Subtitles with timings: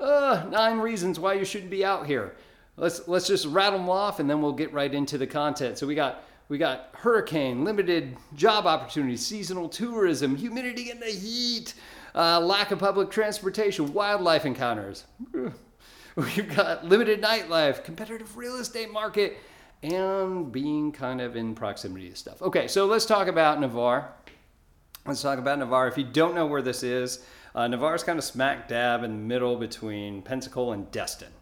[0.00, 2.34] Uh, nine reasons why you shouldn't be out here.
[2.76, 5.76] Let's let's just rattle them off, and then we'll get right into the content.
[5.76, 11.74] So we got we got hurricane, limited job opportunities, seasonal tourism, humidity and the heat,
[12.14, 15.04] uh, lack of public transportation, wildlife encounters.
[16.16, 19.38] We've got limited nightlife, competitive real estate market,
[19.82, 22.42] and being kind of in proximity to stuff.
[22.42, 24.12] Okay, so let's talk about Navarre.
[25.06, 25.88] Let's talk about Navarre.
[25.88, 29.10] If you don't know where this is, uh, Navarre is kind of smack dab in
[29.10, 31.32] the middle between Pensacola and Destin.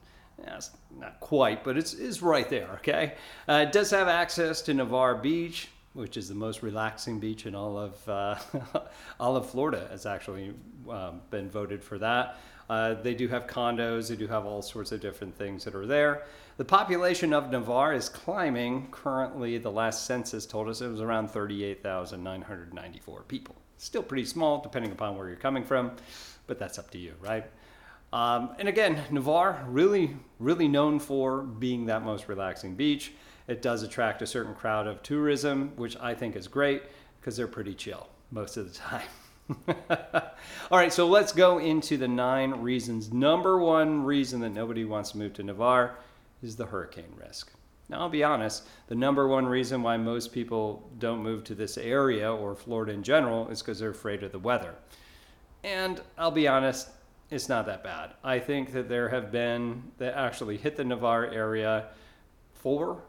[0.47, 3.15] It's not quite, but it's, it's right there, okay?
[3.49, 7.55] Uh, it does have access to Navarre Beach, which is the most relaxing beach in
[7.55, 8.37] all of, uh,
[9.21, 9.89] all of Florida.
[9.93, 10.55] It's actually
[10.89, 12.39] um, been voted for that.
[12.71, 15.87] Uh, they do have condos, they do have all sorts of different things that are
[15.87, 16.25] there.
[16.59, 18.89] The population of Navarre is climbing.
[18.91, 23.57] Currently, the last census told us it was around 38,994 people.
[23.79, 25.93] Still pretty small, depending upon where you're coming from,
[26.47, 27.45] but that's up to you, right?
[28.13, 33.13] Um, and again, Navarre, really, really known for being that most relaxing beach.
[33.47, 36.83] It does attract a certain crowd of tourism, which I think is great
[37.21, 39.09] because they're pretty chill most of the time.
[40.71, 43.13] All right, so let's go into the nine reasons.
[43.13, 45.99] Number one reason that nobody wants to move to Navarre
[46.43, 47.51] is the hurricane risk.
[47.89, 51.79] Now, I'll be honest, the number one reason why most people don't move to this
[51.79, 54.75] area or Florida in general is because they're afraid of the weather.
[55.65, 56.89] And I'll be honest,
[57.31, 58.15] it's not that bad.
[58.23, 61.87] I think that there have been that actually hit the Navarre area
[62.55, 63.03] four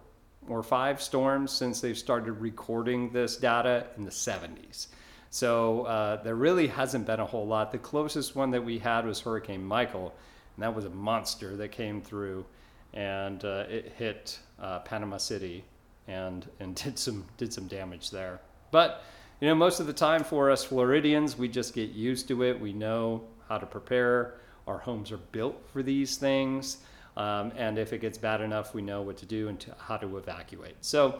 [0.47, 4.87] or five storms since they've started recording this data in the 70s.
[5.29, 7.71] So uh, there really hasn't been a whole lot.
[7.71, 10.13] The closest one that we had was Hurricane Michael,
[10.55, 12.45] and that was a monster that came through,
[12.93, 15.63] and uh, it hit uh, Panama City,
[16.07, 18.39] and and did some did some damage there.
[18.71, 19.03] But
[19.41, 22.59] you know, most of the time for us Floridians, we just get used to it.
[22.59, 24.35] We know how to prepare.
[24.67, 26.77] Our homes are built for these things.
[27.17, 29.97] Um, and if it gets bad enough, we know what to do and to, how
[29.97, 30.75] to evacuate.
[30.81, 31.19] So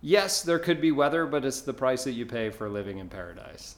[0.00, 3.08] Yes, there could be weather, but it's the price that you pay for living in
[3.08, 3.76] paradise.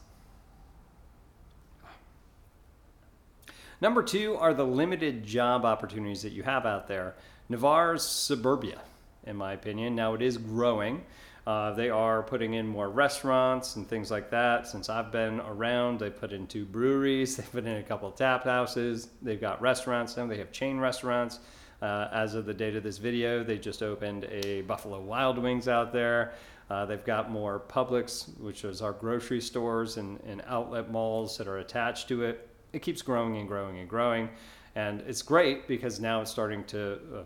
[3.81, 7.15] Number two are the limited job opportunities that you have out there.
[7.49, 8.81] Navarre's suburbia,
[9.25, 9.95] in my opinion.
[9.95, 11.03] Now it is growing.
[11.47, 14.67] Uh, they are putting in more restaurants and things like that.
[14.67, 18.17] Since I've been around, they put in two breweries, they put in a couple of
[18.17, 21.41] tap houses, they've got restaurants now, they have chain restaurants.
[21.81, 25.67] Uh, as of the date of this video, they just opened a Buffalo Wild Wings
[25.67, 26.35] out there.
[26.69, 31.49] Uh, they've got more Publix, which is our grocery stores and, and outlet malls that
[31.49, 32.50] are attached to it.
[32.72, 34.28] It keeps growing and growing and growing.
[34.75, 37.22] And it's great because now it's starting to uh,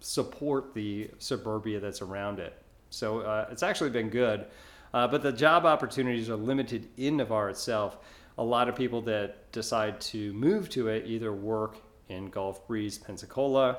[0.00, 2.60] support the suburbia that's around it.
[2.90, 4.46] So uh, it's actually been good.
[4.92, 7.98] Uh, but the job opportunities are limited in Navarre itself.
[8.38, 11.78] A lot of people that decide to move to it either work
[12.08, 13.78] in Gulf Breeze, Pensacola,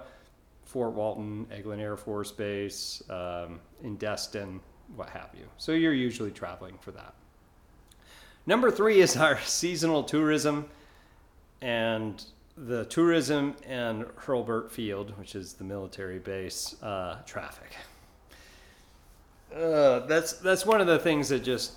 [0.63, 4.59] Fort Walton, Eglin Air Force Base, um, in Destin,
[4.95, 5.45] what have you.
[5.57, 7.13] So you're usually traveling for that.
[8.45, 10.69] Number three is our seasonal tourism
[11.61, 12.23] and
[12.57, 17.75] the tourism and Hurlburt Field, which is the military base, uh, traffic.
[19.53, 21.73] Uh, that's that's one of the things that just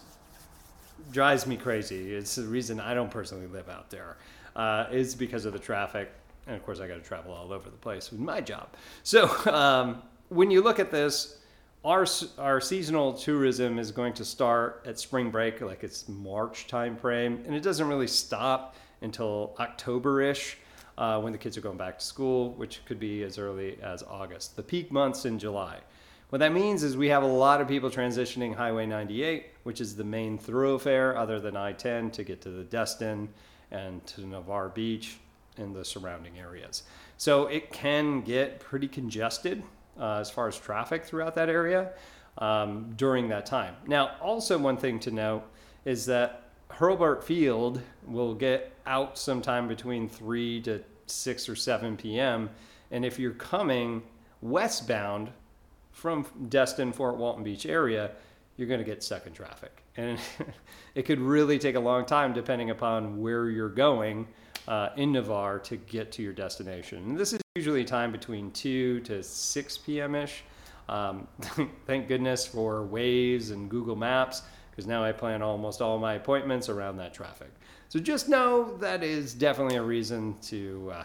[1.13, 2.15] drives me crazy.
[2.15, 4.17] It's the reason I don't personally live out there.
[4.57, 6.11] Uh, is because of the traffic
[6.49, 8.69] and of course I got to travel all over the place with my job.
[9.05, 11.37] So um, when you look at this,
[11.85, 12.07] our
[12.39, 17.43] our seasonal tourism is going to start at spring break, like it's March time frame,
[17.47, 20.59] and it doesn't really stop until October-ish.
[20.97, 24.03] Uh, when the kids are going back to school, which could be as early as
[24.03, 24.57] August.
[24.57, 25.79] The peak months in July.
[26.31, 29.97] What that means is we have a lot of people transitioning Highway 98, which is
[29.97, 33.29] the main thoroughfare other than I 10 to get to the Destin
[33.71, 35.19] and to Navarre Beach
[35.57, 36.83] and the surrounding areas.
[37.17, 39.63] So it can get pretty congested
[39.99, 41.93] uh, as far as traffic throughout that area
[42.39, 43.75] um, during that time.
[43.87, 45.45] Now, also, one thing to note
[45.87, 52.51] is that Hurlburt Field will get out sometime between 3 to 6 or 7 p.m.
[52.91, 54.03] And if you're coming
[54.41, 55.31] westbound
[55.93, 58.13] from Destin, Fort Walton Beach area,
[58.57, 59.83] you're going to get stuck in traffic.
[59.97, 60.19] And
[60.95, 64.27] it could really take a long time depending upon where you're going
[64.67, 66.99] uh, in Navarre to get to your destination.
[66.99, 70.15] And this is usually time between 2 to 6 p.m.
[70.15, 70.45] ish.
[70.89, 71.27] Um,
[71.87, 76.69] thank goodness for Waze and Google Maps because now I plan almost all my appointments
[76.69, 77.51] around that traffic.
[77.89, 81.05] So just know that is definitely a reason to uh,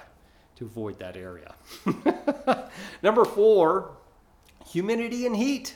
[0.57, 1.55] to avoid that area.
[3.03, 3.91] Number four,
[4.67, 5.75] humidity and heat.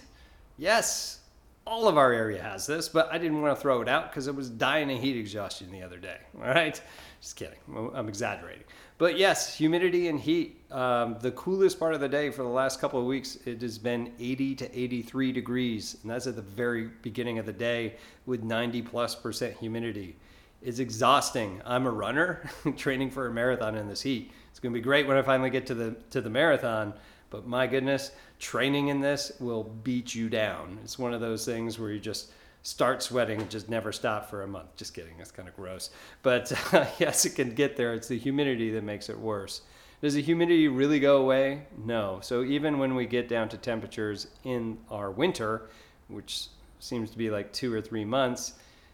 [0.57, 1.21] Yes,
[1.65, 4.27] all of our area has this, but I didn't want to throw it out because
[4.27, 6.17] it was dying of heat exhaustion the other day.
[6.37, 6.81] All right,
[7.21, 7.59] just kidding.
[7.93, 8.63] I'm exaggerating.
[8.97, 10.61] But yes, humidity and heat.
[10.71, 13.77] Um, the coolest part of the day for the last couple of weeks, it has
[13.77, 17.95] been 80 to 83 degrees, and that's at the very beginning of the day
[18.25, 20.17] with 90 plus percent humidity.
[20.61, 21.61] It's exhausting.
[21.65, 24.31] I'm a runner, training for a marathon in this heat.
[24.49, 26.93] It's going to be great when I finally get to the to the marathon,
[27.29, 30.79] but my goodness, training in this will beat you down.
[30.83, 32.31] It's one of those things where you just
[32.63, 34.75] start sweating and just never stop for a month.
[34.75, 35.89] Just kidding, that's kind of gross.
[36.23, 37.93] But uh, yes, it can get there.
[37.93, 39.61] It's the humidity that makes it worse.
[40.01, 41.63] Does the humidity really go away?
[41.83, 42.19] No.
[42.21, 45.69] So even when we get down to temperatures in our winter,
[46.07, 46.47] which
[46.79, 48.53] seems to be like two or three months,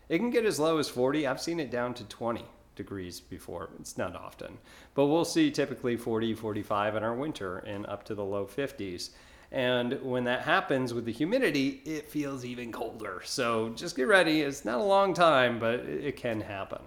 [0.10, 1.26] it can get as low as 40.
[1.28, 2.46] I've seen it down to 20
[2.76, 3.70] degrees before.
[3.80, 4.58] It's not often.
[4.94, 9.12] But we'll see typically 40, 45 in our winter and up to the low 50s.
[9.52, 13.22] And when that happens with the humidity, it feels even colder.
[13.24, 14.42] So just get ready.
[14.42, 16.82] It's not a long time, but it can happen.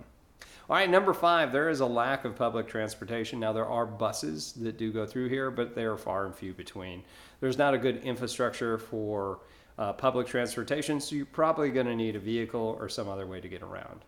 [0.69, 3.38] All right, number five, there is a lack of public transportation.
[3.38, 6.52] Now, there are buses that do go through here, but they are far and few
[6.52, 7.04] between.
[7.38, 9.38] There's not a good infrastructure for
[9.78, 13.40] uh, public transportation, so you're probably going to need a vehicle or some other way
[13.40, 14.00] to get around.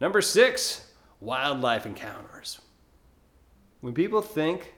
[0.00, 0.90] Number six,
[1.20, 2.60] wildlife encounters.
[3.80, 4.74] When people think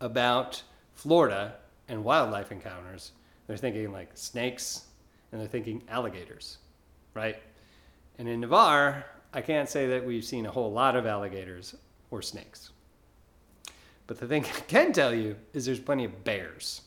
[0.00, 0.62] about
[0.94, 1.54] Florida,
[1.88, 3.12] and wildlife encounters,
[3.46, 4.84] they're thinking like snakes
[5.32, 6.58] and they're thinking alligators,
[7.14, 7.36] right?
[8.18, 11.74] And in Navarre, I can't say that we've seen a whole lot of alligators
[12.10, 12.70] or snakes.
[14.06, 16.82] But the thing I can tell you is there's plenty of bears.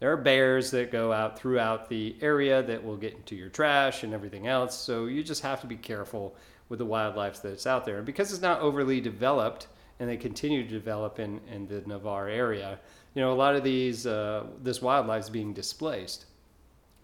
[0.00, 4.02] There are bears that go out throughout the area that will get into your trash
[4.02, 4.74] and everything else.
[4.74, 6.34] So you just have to be careful
[6.70, 7.98] with the wildlife that's out there.
[7.98, 9.66] And because it's not overly developed
[9.98, 12.80] and they continue to develop in, in the Navarre area,
[13.14, 16.24] you know, a lot of these, uh, this wildlife is being displaced.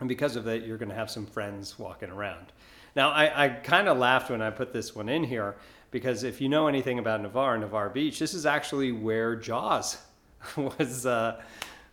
[0.01, 2.53] And because of that, you're going to have some friends walking around.
[2.95, 5.57] Now, I, I kind of laughed when I put this one in here
[5.91, 9.99] because if you know anything about Navarre, Navarre Beach, this is actually where Jaws
[10.57, 11.43] was, uh,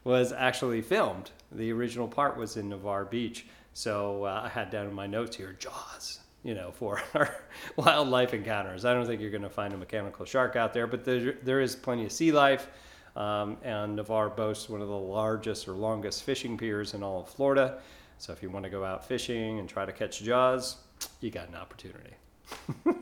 [0.03, 1.31] was actually filmed.
[1.51, 3.45] The original part was in Navarre Beach.
[3.73, 7.35] So uh, I had down in my notes here, Jaws, you know, for our
[7.75, 8.85] wildlife encounters.
[8.85, 11.61] I don't think you're going to find a mechanical shark out there, but there, there
[11.61, 12.67] is plenty of sea life.
[13.15, 17.29] Um, and Navarre boasts one of the largest or longest fishing piers in all of
[17.29, 17.79] Florida.
[18.17, 20.77] So if you want to go out fishing and try to catch jaws,
[21.21, 22.13] you got an opportunity.
[22.85, 22.93] all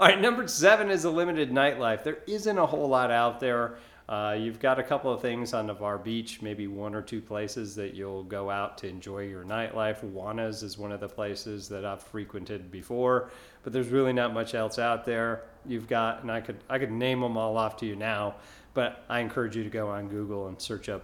[0.00, 2.02] right, number seven is a limited nightlife.
[2.02, 3.78] There isn't a whole lot out there.
[4.08, 7.74] Uh, you've got a couple of things on Navarre Beach, maybe one or two places
[7.74, 10.02] that you'll go out to enjoy your nightlife.
[10.02, 13.30] Juana's is one of the places that I've frequented before,
[13.62, 15.42] but there's really not much else out there.
[15.66, 18.36] You've got, and I could I could name them all off to you now,
[18.72, 21.02] but I encourage you to go on Google and search up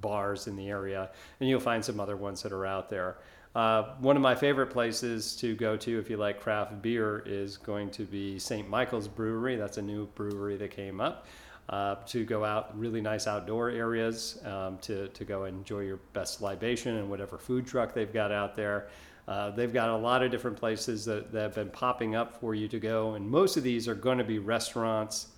[0.00, 1.10] bars in the area,
[1.40, 3.16] and you'll find some other ones that are out there.
[3.56, 7.56] Uh, one of my favorite places to go to if you like craft beer is
[7.56, 8.68] going to be St.
[8.68, 9.56] Michael's Brewery.
[9.56, 11.26] That's a new brewery that came up.
[11.68, 16.40] Uh, to go out really nice outdoor areas um, to, to go enjoy your best
[16.40, 18.86] libation and whatever food truck they've got out there.
[19.26, 22.54] Uh, they've got a lot of different places that, that have been popping up for
[22.54, 25.30] you to go, and most of these are going to be restaurants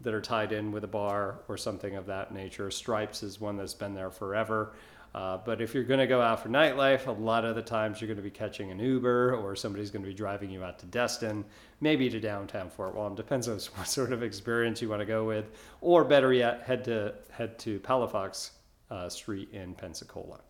[0.00, 2.68] that are tied in with a bar or something of that nature.
[2.68, 4.72] Stripes is one that's been there forever.
[5.14, 8.00] Uh, but if you're going to go out for nightlife, a lot of the times
[8.00, 10.78] you're going to be catching an Uber or somebody's going to be driving you out
[10.78, 11.44] to Destin,
[11.80, 13.14] maybe to downtown Fort Walton.
[13.14, 15.50] Depends on what sort of experience you want to go with,
[15.80, 18.50] or better yet, head to head to Palafox
[18.90, 20.40] uh, Street in Pensacola.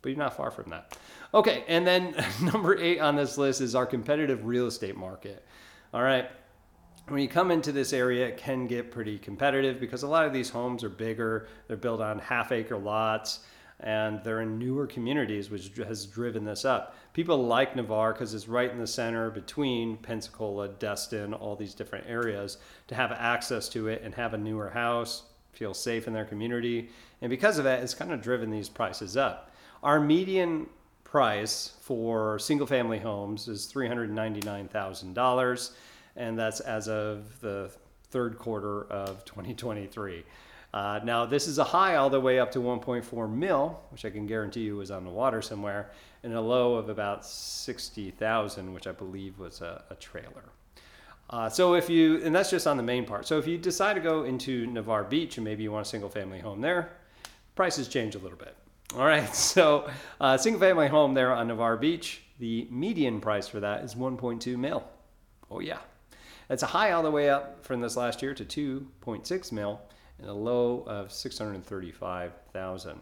[0.00, 0.98] But you're not far from that.
[1.32, 5.44] Okay, and then number eight on this list is our competitive real estate market.
[5.94, 6.28] All right,
[7.08, 10.32] when you come into this area, it can get pretty competitive because a lot of
[10.32, 11.48] these homes are bigger.
[11.66, 13.40] They're built on half acre lots
[13.80, 16.94] and they're in newer communities, which has driven this up.
[17.12, 22.06] People like Navarre because it's right in the center between Pensacola, Destin, all these different
[22.08, 26.24] areas to have access to it and have a newer house, feel safe in their
[26.24, 26.90] community.
[27.20, 29.50] And because of that, it's kind of driven these prices up.
[29.82, 30.68] Our median
[31.02, 35.70] price for single family homes is $399,000
[36.16, 37.70] and that's as of the
[38.10, 40.24] third quarter of 2023.
[40.74, 44.10] Uh, now, this is a high all the way up to 1.4 mil, which I
[44.10, 45.90] can guarantee you was on the water somewhere,
[46.22, 50.44] and a low of about 60,000, which I believe was a, a trailer.
[51.28, 53.26] Uh, so if you, and that's just on the main part.
[53.26, 56.10] So if you decide to go into Navarre Beach and maybe you want a single
[56.10, 56.90] family home there,
[57.54, 58.54] prices change a little bit.
[58.96, 59.90] All right, so
[60.20, 64.56] uh, single family home there on Navarre Beach, the median price for that is 1.2
[64.56, 64.84] mil.
[65.50, 65.78] Oh yeah,
[66.52, 69.80] that's a high all the way up from this last year to 2.6 mil
[70.18, 73.00] and a low of 635,000.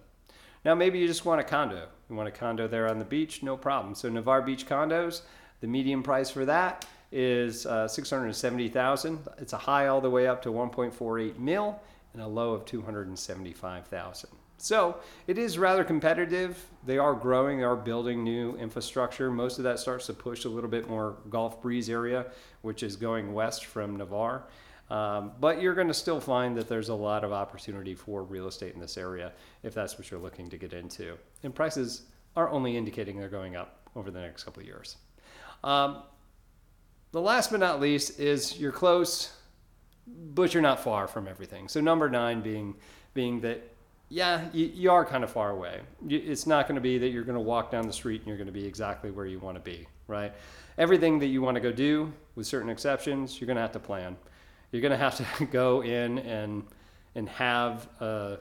[0.65, 1.89] Now maybe you just want a condo.
[2.09, 3.97] You want a condo there on the beach, no problem.
[3.97, 5.23] So Navarre Beach condos,
[5.61, 9.19] the median price for that is uh, 670,000.
[9.39, 11.77] It's a high all the way up to 1.48 mil
[12.13, 14.31] and a low of 275,000.
[14.63, 16.67] So it is rather competitive.
[16.85, 19.31] They are growing, they are building new infrastructure.
[19.31, 22.27] Most of that starts to push a little bit more Gulf Breeze area,
[22.63, 24.45] which is going west from Navarre.
[24.91, 28.49] Um, but you're going to still find that there's a lot of opportunity for real
[28.49, 31.17] estate in this area if that's what you're looking to get into.
[31.43, 32.03] And prices
[32.37, 34.97] are only indicating they're going up over the next couple of years.
[35.63, 36.03] Um,
[37.13, 39.33] the last but not least is you're close,
[40.07, 41.69] but you're not far from everything.
[41.69, 42.75] So number nine being
[43.15, 43.63] being that
[44.13, 45.81] yeah, you, you are kind of far away.
[46.09, 48.37] It's not going to be that you're going to walk down the street and you're
[48.37, 50.35] going to be exactly where you want to be, right?
[50.77, 53.79] Everything that you want to go do, with certain exceptions, you're going to have to
[53.79, 54.17] plan.
[54.73, 56.65] You're going to have to go in and
[57.15, 58.39] and have a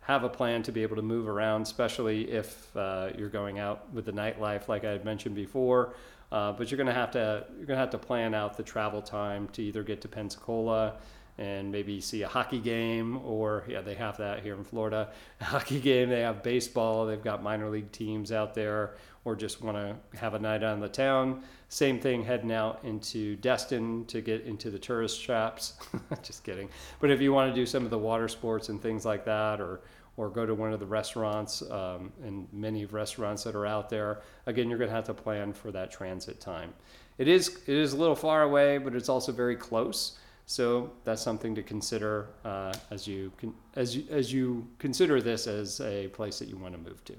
[0.00, 3.92] have a plan to be able to move around, especially if uh, you're going out
[3.92, 5.94] with the nightlife, like I had mentioned before.
[6.30, 8.62] Uh, but you're going to have to you're going to have to plan out the
[8.62, 10.96] travel time to either get to Pensacola
[11.38, 15.10] and maybe see a hockey game or yeah they have that here in florida.
[15.40, 18.94] A hockey game they have baseball they've got minor league teams out there
[19.26, 21.42] or just want to have a night on the town.
[21.68, 25.74] Same thing heading out into destin to get into the tourist traps.
[26.22, 26.68] Just kidding.
[27.00, 29.60] But if you want to do some of the water sports and things like that
[29.60, 29.80] or
[30.16, 34.22] or go to one of the restaurants um, and many restaurants that are out there
[34.46, 36.72] again you're going to have to plan for that transit time.
[37.18, 41.20] It is it is a little far away but it's also very close so that's
[41.20, 43.32] something to consider uh, as you
[43.74, 47.14] as you, as you consider this as a place that you want to move to.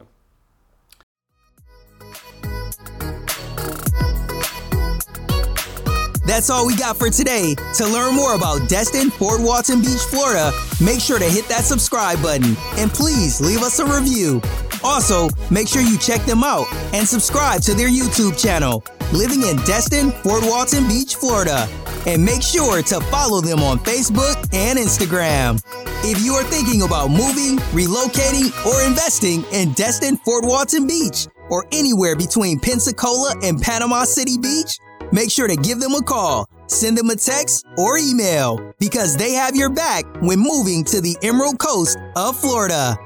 [6.25, 7.55] That's all we got for today.
[7.75, 12.21] To learn more about Destin, Fort Walton Beach, Florida, make sure to hit that subscribe
[12.21, 14.41] button and please leave us a review.
[14.83, 19.55] Also, make sure you check them out and subscribe to their YouTube channel, Living in
[19.57, 21.67] Destin, Fort Walton Beach, Florida
[22.07, 25.61] and make sure to follow them on Facebook and Instagram.
[26.03, 31.65] If you are thinking about moving, relocating, or investing in Destin, Fort Walton Beach, or
[31.71, 34.79] anywhere between Pensacola and Panama City Beach,
[35.11, 39.33] make sure to give them a call, send them a text, or email because they
[39.33, 42.97] have your back when moving to the Emerald Coast of Florida.